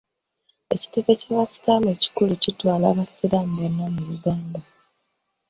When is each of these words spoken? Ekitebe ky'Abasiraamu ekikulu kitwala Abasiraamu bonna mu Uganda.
Ekitebe 0.75 1.13
ky'Abasiraamu 1.19 1.87
ekikulu 1.95 2.31
kitwala 2.43 2.85
Abasiraamu 2.93 3.53
bonna 3.59 3.85
mu 3.93 4.01
Uganda. 4.15 4.59